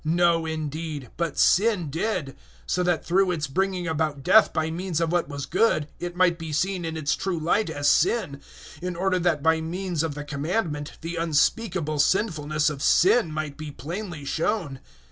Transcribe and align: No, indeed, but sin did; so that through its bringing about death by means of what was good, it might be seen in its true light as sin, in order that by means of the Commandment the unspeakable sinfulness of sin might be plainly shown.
No, 0.03 0.47
indeed, 0.47 1.11
but 1.15 1.37
sin 1.37 1.91
did; 1.91 2.35
so 2.65 2.81
that 2.81 3.05
through 3.05 3.29
its 3.29 3.45
bringing 3.45 3.85
about 3.87 4.23
death 4.23 4.51
by 4.51 4.71
means 4.71 4.99
of 4.99 5.11
what 5.11 5.29
was 5.29 5.45
good, 5.45 5.87
it 5.99 6.15
might 6.15 6.39
be 6.39 6.51
seen 6.51 6.85
in 6.85 6.97
its 6.97 7.15
true 7.15 7.37
light 7.37 7.69
as 7.69 7.87
sin, 7.87 8.41
in 8.81 8.95
order 8.95 9.19
that 9.19 9.43
by 9.43 9.61
means 9.61 10.01
of 10.01 10.15
the 10.15 10.23
Commandment 10.25 10.93
the 11.01 11.17
unspeakable 11.17 11.99
sinfulness 11.99 12.67
of 12.67 12.81
sin 12.81 13.31
might 13.31 13.57
be 13.57 13.69
plainly 13.69 14.25
shown. 14.25 14.79